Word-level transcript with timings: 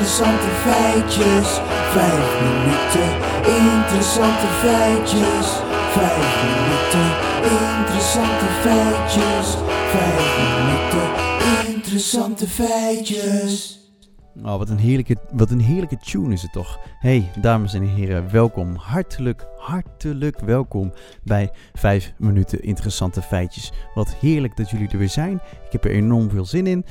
Interessante 0.00 0.46
feitjes. 0.62 1.60
Vijf 1.92 2.40
minuten. 2.42 3.10
Interessante 3.76 4.46
feitjes. 4.60 5.48
Vijf 5.92 6.42
minuten. 6.44 7.10
Interessante 7.78 8.46
feitjes. 8.62 9.56
Vijf 9.92 10.38
minuten. 10.38 11.74
Interessante 11.74 12.46
feitjes. 12.46 13.79
Oh, 14.36 14.56
wat 14.56 14.68
een, 14.68 14.78
heerlijke, 14.78 15.16
wat 15.32 15.50
een 15.50 15.60
heerlijke 15.60 15.96
tune 15.96 16.32
is 16.32 16.42
het 16.42 16.52
toch. 16.52 16.78
Hey, 16.98 17.30
dames 17.40 17.74
en 17.74 17.82
heren, 17.82 18.30
welkom. 18.30 18.74
Hartelijk, 18.74 19.46
hartelijk 19.56 20.40
welkom 20.40 20.92
bij 21.22 21.50
5 21.72 22.12
minuten 22.18 22.62
interessante 22.62 23.22
feitjes. 23.22 23.72
Wat 23.94 24.14
heerlijk 24.14 24.56
dat 24.56 24.70
jullie 24.70 24.88
er 24.88 24.98
weer 24.98 25.08
zijn. 25.08 25.34
Ik 25.66 25.72
heb 25.72 25.84
er 25.84 25.90
enorm 25.90 26.30
veel 26.30 26.44
zin 26.44 26.66
in. 26.66 26.84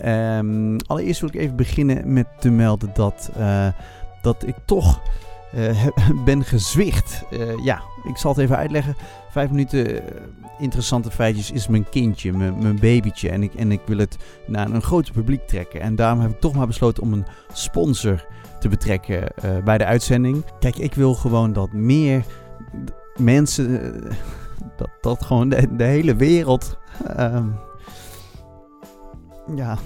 Ehm, 0.00 0.76
allereerst 0.86 1.20
wil 1.20 1.28
ik 1.28 1.40
even 1.40 1.56
beginnen 1.56 2.12
met 2.12 2.26
te 2.38 2.50
melden 2.50 2.90
dat, 2.94 3.30
eh, 3.36 3.68
dat 4.22 4.46
ik 4.46 4.56
toch 4.64 5.00
eh, 5.52 5.86
ben 6.24 6.44
gezwicht. 6.44 7.24
Eh, 7.30 7.64
ja, 7.64 7.82
ik 8.04 8.16
zal 8.16 8.30
het 8.30 8.40
even 8.40 8.56
uitleggen. 8.56 8.96
Vijf 9.30 9.50
minuten 9.50 10.08
eh, 10.08 10.22
interessante 10.58 11.10
feitjes 11.10 11.50
is 11.50 11.68
mijn 11.68 11.88
kindje, 11.88 12.32
mijn, 12.32 12.58
mijn 12.58 12.78
babytje. 12.78 13.30
En 13.30 13.42
ik, 13.42 13.54
en 13.54 13.72
ik 13.72 13.80
wil 13.86 13.98
het 13.98 14.16
naar 14.46 14.70
een 14.70 14.82
groter 14.82 15.12
publiek 15.12 15.46
trekken. 15.46 15.80
En 15.80 15.96
daarom 15.96 16.20
heb 16.20 16.30
ik 16.30 16.40
toch 16.40 16.54
maar 16.54 16.66
besloten 16.66 17.02
om 17.02 17.12
een 17.12 17.26
sponsor 17.52 18.26
te 18.58 18.68
betrekken 18.68 19.32
bij 19.64 19.78
de 19.78 19.84
uitzending. 19.84 20.44
Kijk, 20.58 20.76
ik 20.76 20.94
wil 20.94 21.14
gewoon 21.14 21.52
dat 21.52 21.72
meer 21.72 22.24
mensen, 23.16 23.94
dat, 24.76 24.90
dat 25.00 25.24
gewoon 25.24 25.48
de, 25.48 25.76
de 25.76 25.84
hele 25.84 26.16
wereld, 26.16 26.78
ehm, 27.16 27.46
ja, 29.54 29.78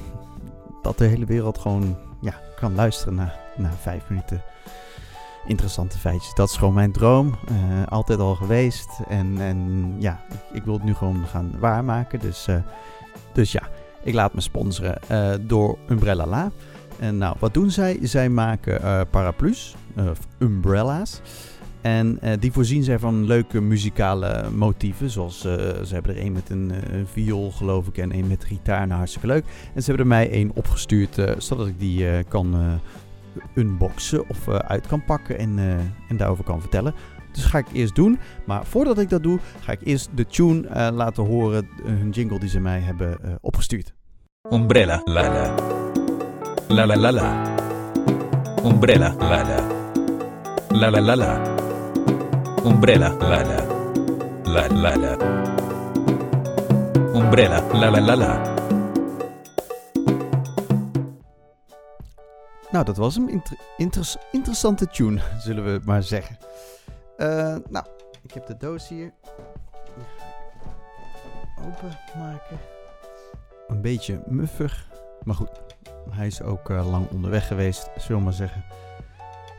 dat 0.82 0.98
de 0.98 1.04
hele 1.04 1.26
wereld 1.26 1.58
gewoon 1.58 1.96
ja, 2.20 2.34
kan 2.56 2.74
luisteren 2.74 3.14
naar, 3.14 3.38
naar 3.56 3.74
vijf 3.80 4.08
minuten 4.08 4.42
interessante 5.46 5.98
feitjes. 5.98 6.34
Dat 6.34 6.48
is 6.48 6.56
gewoon 6.56 6.74
mijn 6.74 6.92
droom. 6.92 7.34
Uh, 7.50 7.86
altijd 7.86 8.18
al 8.18 8.34
geweest. 8.34 8.88
En, 9.08 9.34
en 9.38 9.90
ja, 9.98 10.24
ik, 10.30 10.38
ik, 10.52 10.64
wil 10.64 10.74
het 10.74 10.84
nu 10.84 10.94
gewoon 10.94 11.26
gaan 11.26 11.54
waarmaken. 11.58 12.20
Dus, 12.20 12.48
uh, 12.48 12.56
dus 13.32 13.52
ja, 13.52 13.62
ik 14.02 14.14
laat 14.14 14.34
me 14.34 14.40
sponsoren 14.40 14.98
uh, 15.10 15.30
door 15.40 15.78
Umbrella 15.88 16.26
La. 16.26 16.50
En 16.98 17.18
nou, 17.18 17.36
wat 17.38 17.54
doen 17.54 17.70
zij? 17.70 17.98
Zij 18.02 18.28
maken 18.28 19.06
paraplu's, 19.10 19.74
of 19.96 20.18
umbrella's. 20.38 21.20
En 21.80 22.18
die 22.38 22.52
voorzien 22.52 22.82
zij 22.82 22.98
van 22.98 23.24
leuke 23.24 23.60
muzikale 23.60 24.50
motieven. 24.50 25.10
Zoals 25.10 25.40
ze 25.40 25.88
hebben 25.88 26.16
er 26.16 26.22
een 26.22 26.32
met 26.32 26.50
een, 26.50 26.72
viool, 27.12 27.50
geloof 27.50 27.86
ik, 27.86 27.98
en 27.98 28.14
een 28.14 28.26
met 28.26 28.44
gitaar. 28.44 28.86
Nou, 28.86 28.98
hartstikke 28.98 29.26
leuk. 29.26 29.44
En 29.74 29.82
ze 29.82 29.86
hebben 29.86 29.98
er 29.98 30.12
mij 30.12 30.32
een 30.32 30.52
opgestuurd, 30.54 31.18
zodat 31.38 31.66
ik 31.66 31.78
die 31.78 32.22
kan 32.22 32.80
unboxen 33.54 34.28
of 34.28 34.46
uh, 34.46 34.54
uit 34.54 34.86
kan 34.86 35.04
pakken 35.04 35.38
en, 35.38 35.58
uh, 35.58 35.74
en 36.08 36.16
daarover 36.16 36.44
kan 36.44 36.60
vertellen. 36.60 36.94
Dus 37.32 37.44
ga 37.44 37.58
ik 37.58 37.66
eerst 37.72 37.94
doen. 37.94 38.18
Maar 38.46 38.66
voordat 38.66 38.98
ik 38.98 39.08
dat 39.08 39.22
doe, 39.22 39.38
ga 39.60 39.72
ik 39.72 39.80
eerst 39.82 40.08
de 40.14 40.26
tune 40.26 40.68
uh, 40.68 40.88
laten 40.92 41.24
horen, 41.24 41.68
hun 41.84 42.10
jingle 42.10 42.38
die 42.38 42.48
ze 42.48 42.60
mij 42.60 42.80
hebben 42.80 43.18
opgestuurd. 43.40 43.94
Umbrella, 44.50 45.00
la 45.04 45.22
la. 45.22 45.54
La 46.68 46.86
la 46.86 46.96
la 46.96 47.12
la. 47.12 47.42
Umbrella, 48.64 49.14
la 49.18 49.42
la. 49.42 49.66
La 50.68 50.90
la 50.90 51.00
la 51.00 51.16
la. 51.16 51.40
Umbrella, 52.64 53.14
la 53.18 53.42
la. 53.42 53.66
La 54.44 54.68
la 54.68 54.96
la. 54.96 55.16
Umbrella, 57.12 57.62
la 57.72 57.90
la 57.90 58.00
la 58.00 58.16
la. 58.16 58.53
Nou, 62.74 62.86
dat 62.86 62.96
was 62.96 63.16
inter 63.76 64.16
interessante 64.30 64.86
tune, 64.86 65.20
zullen 65.46 65.64
we 65.64 65.80
maar 65.84 66.02
zeggen. 66.02 66.38
Uh, 67.16 67.56
nou, 67.68 67.86
ik 68.22 68.32
heb 68.32 68.46
de 68.46 68.56
doos 68.56 68.88
hier. 68.88 69.12
Openmaken. 71.58 72.58
Een 73.66 73.80
beetje 73.80 74.22
muffig. 74.26 74.86
Maar 75.24 75.34
goed, 75.34 75.60
hij 76.10 76.26
is 76.26 76.42
ook 76.42 76.70
uh, 76.70 76.90
lang 76.90 77.10
onderweg 77.10 77.46
geweest, 77.46 77.90
zullen 77.96 78.18
we 78.18 78.24
maar 78.24 78.32
zeggen. 78.32 78.64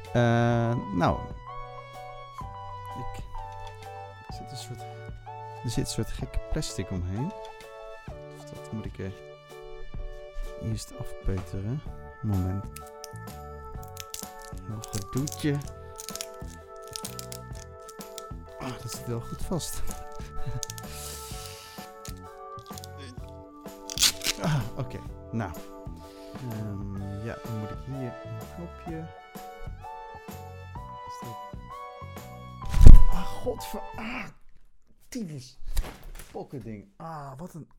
Uh, 0.07 0.95
nou, 0.95 1.19
ik, 2.97 3.23
er, 4.27 4.33
zit 4.33 4.51
een 4.51 4.57
soort, 4.57 4.81
er 5.63 5.69
zit 5.69 5.85
een 5.85 5.91
soort 5.91 6.11
gekke 6.11 6.39
plastic 6.51 6.91
omheen. 6.91 7.31
Dus 8.37 8.49
dat 8.49 8.71
moet 8.71 8.85
ik 8.85 8.97
er 8.99 9.13
eerst 10.61 10.93
afpeuteren. 10.99 11.81
Moment. 12.21 12.93
Oh, 18.59 18.81
dat 18.81 18.91
zit 18.91 19.05
wel 19.05 19.19
goed 19.19 19.41
vast. 19.41 19.81
ah, 24.41 24.61
Oké, 24.77 24.99
nou. 25.31 25.51
Um, 26.51 26.97
ja, 27.23 27.37
dan 27.43 27.59
moet 27.59 27.69
ik 27.69 27.77
hier 27.85 28.13
een 28.25 28.37
knopje. 28.55 29.07
Ah, 33.11 33.25
godver... 33.25 33.81
Ah, 33.95 34.25
tyfus. 35.07 35.59
ding. 36.63 36.87
Ah, 36.95 37.37
wat 37.37 37.53
een... 37.53 37.69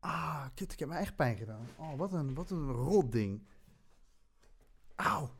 Ah, 0.00 0.44
kut, 0.54 0.72
ik 0.72 0.78
heb 0.78 0.88
mijn 0.88 1.00
eigen 1.00 1.16
pijn 1.16 1.36
gedaan. 1.36 1.68
Oh, 1.76 1.98
wat 1.98 2.12
een, 2.12 2.34
wat 2.34 2.50
een 2.50 2.72
rot 2.72 3.12
ding. 3.12 3.46
Auw. 4.94 5.30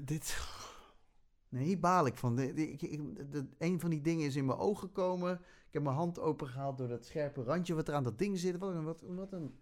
Dit. 0.00 0.38
Nee, 1.48 1.64
hier 1.64 1.80
baal 1.80 2.06
ik 2.06 2.16
van. 2.16 2.38
Ik, 2.38 2.82
ik, 2.82 3.00
een 3.58 3.80
van 3.80 3.90
die 3.90 4.00
dingen 4.00 4.26
is 4.26 4.36
in 4.36 4.46
mijn 4.46 4.58
ogen 4.58 4.88
gekomen. 4.88 5.34
Ik 5.66 5.74
heb 5.74 5.82
mijn 5.82 5.96
hand 5.96 6.18
opengehaald 6.18 6.78
door 6.78 6.88
dat 6.88 7.04
scherpe 7.04 7.42
randje 7.42 7.74
wat 7.74 7.88
er 7.88 7.94
aan 7.94 8.04
dat 8.04 8.18
ding 8.18 8.38
zit. 8.38 8.58
Wat 8.58 8.74
een, 8.74 8.84
wat, 8.84 9.00
wat 9.06 9.32
een, 9.32 9.58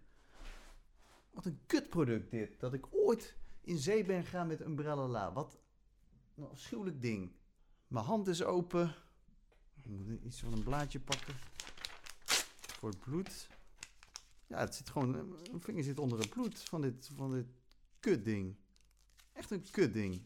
wat 1.31 1.45
een 1.45 1.59
kutproduct 1.65 2.31
dit. 2.31 2.59
Dat 2.59 2.73
ik 2.73 2.87
ooit 2.91 3.35
in 3.61 3.77
zee 3.77 4.03
ben 4.03 4.23
gegaan 4.23 4.47
met 4.47 4.61
Umbrella 4.61 5.07
La. 5.07 5.33
Wat 5.33 5.57
een 6.35 6.49
afschuwelijk 6.49 7.01
ding. 7.01 7.31
Mijn 7.87 8.05
hand 8.05 8.27
is 8.27 8.43
open. 8.43 8.95
Ik 9.75 9.85
moet 9.85 10.23
iets 10.23 10.39
van 10.39 10.53
een 10.53 10.63
blaadje 10.63 10.99
pakken. 10.99 11.35
Voor 12.79 12.89
het 12.89 12.99
bloed. 12.99 13.49
Ja, 14.47 14.59
het 14.59 14.75
zit 14.75 14.89
gewoon... 14.89 15.11
Mijn 15.11 15.61
vinger 15.61 15.83
zit 15.83 15.99
onder 15.99 16.19
het 16.19 16.29
bloed 16.29 16.59
van 16.59 16.81
dit, 16.81 17.09
van 17.15 17.31
dit 17.31 17.47
kutding. 17.99 18.55
Echt 19.37 19.51
een 19.51 19.65
kutding. 19.71 20.21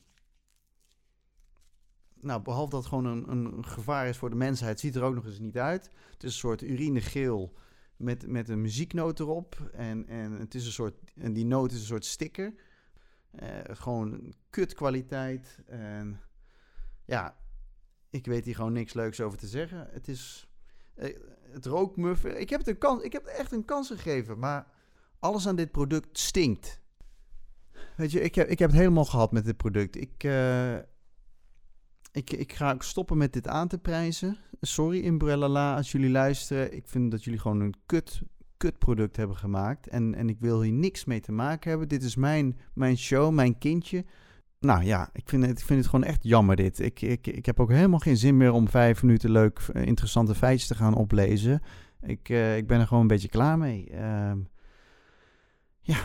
Nou, 2.14 2.42
behalve 2.42 2.70
dat 2.70 2.80
het 2.80 2.90
gewoon 2.90 3.06
een, 3.06 3.32
een 3.32 3.66
gevaar 3.66 4.08
is 4.08 4.18
voor 4.18 4.30
de 4.30 4.36
mensheid, 4.36 4.80
ziet 4.80 4.96
er 4.96 5.04
ook 5.04 5.16
nog 5.16 5.26
eens 5.26 5.40
niet 5.40 5.58
uit. 5.58 5.90
Het 6.12 6.24
is 6.24 6.34
een 6.34 6.40
soort 6.40 6.62
urinegeel 6.62 7.54
met, 7.98 8.28
met 8.28 8.50
een 8.50 8.62
muzieknoot 8.62 9.20
erop. 9.20 9.70
En, 9.74 10.08
en, 10.08 10.32
het 10.32 10.56
is 10.56 10.66
een 10.66 10.72
soort, 10.72 10.96
en 11.16 11.34
die 11.34 11.46
noot 11.46 11.72
is 11.72 11.80
een 11.80 11.86
soort 11.86 12.06
sticker. 12.06 12.54
Uh, 13.42 13.60
gewoon 13.64 14.34
kutkwaliteit. 14.50 15.60
En 15.66 16.22
ja, 17.06 17.38
ik 18.10 18.26
weet 18.26 18.46
hier 18.46 18.56
gewoon 18.56 18.74
niks 18.74 18.94
leuks 18.94 19.22
over 19.22 19.38
te 19.38 19.48
zeggen. 19.48 19.88
Het 19.92 20.08
is. 20.08 20.50
Uh, 20.96 21.18
het 21.52 21.66
rookmuffen. 21.66 22.40
Ik 22.40 22.50
heb 22.50 22.60
het 22.60 22.70
een 22.70 22.78
kans. 22.78 23.04
Ik 23.04 23.12
heb 23.12 23.26
het 23.26 23.34
echt 23.34 23.52
een 23.52 23.66
kans 23.66 23.88
gegeven. 23.88 24.40
Maar 24.40 24.68
alles 25.20 25.48
aan 25.48 25.56
dit 25.56 25.72
product 25.72 26.18
stinkt. 26.18 26.82
Weet 27.96 28.12
je, 28.12 28.22
ik 28.22 28.36
heb, 28.36 28.48
ik 28.48 28.60
heb 28.60 28.70
het 28.70 28.80
helemaal 28.80 29.06
gehad 29.06 29.32
met 29.32 29.46
dit 29.46 29.58
product. 29.58 29.96
Ik, 29.96 30.24
uh, 30.24 30.76
ik, 32.12 32.32
ik 32.32 32.54
ga 32.54 32.76
stoppen 32.80 33.18
met 33.18 33.34
dit 33.34 33.48
aan 33.48 33.68
te 33.68 33.78
prijzen. 33.78 34.38
Sorry, 34.62 35.06
Umbrella 35.06 35.76
als 35.76 35.92
jullie 35.92 36.10
luisteren. 36.10 36.76
Ik 36.76 36.88
vind 36.88 37.12
dat 37.12 37.24
jullie 37.24 37.40
gewoon 37.40 37.60
een 37.60 37.76
kut, 37.86 38.22
kut 38.58 38.78
product 38.78 39.16
hebben 39.16 39.38
gemaakt. 39.38 39.88
En, 39.88 40.16
en 40.16 40.30
ik 40.30 40.40
wil 40.40 40.62
hier 40.62 40.74
niks 40.74 41.06
mee 41.06 41.20
te 41.20 41.32
maken 41.32 41.70
hebben. 41.70 41.88
Dit 41.88 42.04
is 42.04 42.16
mijn, 42.16 42.60
mijn 42.74 42.98
show, 42.98 43.34
mijn 43.34 43.58
kindje. 43.58 44.06
Nou 44.60 44.84
ja, 44.84 45.10
ik 45.14 45.30
vind 45.30 45.46
het, 45.46 45.60
ik 45.60 45.66
vind 45.66 45.80
het 45.80 45.90
gewoon 45.90 46.06
echt 46.06 46.24
jammer 46.24 46.56
dit. 46.56 46.80
Ik, 46.80 47.02
ik, 47.02 47.28
ik 47.28 47.46
heb 47.46 47.60
ook 47.60 47.70
helemaal 47.70 48.00
geen 48.00 48.18
zin 48.18 48.38
meer 48.38 48.52
om 48.52 48.70
vijf 48.70 49.04
minuten 49.04 49.32
leuk, 49.32 49.60
eh, 49.74 49.86
interessante 49.86 50.36
feitjes 50.36 50.68
te 50.68 50.76
gaan 50.76 50.96
oplezen. 50.96 51.62
Ik, 52.02 52.30
uh, 52.30 52.58
ik 52.58 52.68
ben 52.68 52.80
er 52.80 52.88
gewoon 52.88 53.02
een 53.02 53.08
beetje 53.08 53.30
klaar 53.30 53.58
mee. 53.58 53.92
Uh, 53.92 54.32
ja, 55.80 55.98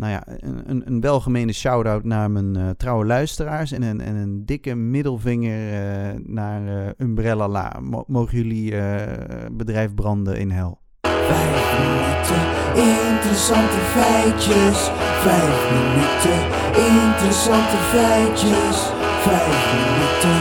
nou 0.00 0.12
ja, 0.12 0.22
een, 0.26 0.82
een 0.86 1.00
welgemeende 1.00 1.52
shout-out 1.52 2.04
naar 2.04 2.30
mijn 2.30 2.58
uh, 2.58 2.70
trouwe 2.70 3.04
luisteraars. 3.04 3.72
En 3.72 3.82
een, 3.82 4.00
en 4.00 4.14
een 4.14 4.46
dikke 4.46 4.74
middelvinger 4.74 5.72
uh, 5.72 6.20
naar 6.26 6.62
uh, 6.62 6.90
Umbrella 6.98 7.48
La. 7.48 7.80
Mo 7.80 8.04
mogen 8.06 8.36
jullie 8.36 8.70
bedrijf 9.52 9.94
branden 9.94 10.38
in 10.38 10.50
hel. 10.50 10.80
Vijf 11.00 11.78
minuten 11.78 12.60
interessante 13.20 13.80
feitjes. 13.94 14.90
Vijf 15.22 15.70
minuten 15.72 16.40
interessante 16.88 17.76
feitjes. 17.76 18.92
Vijf 19.22 19.72
minuten 19.74 20.38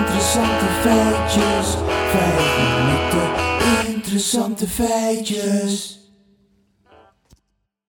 interessante 0.00 0.66
feitjes. 0.80 1.76
Vijf 2.10 2.58
minuten 2.58 3.94
interessante 3.94 4.66
feitjes. 4.68 5.99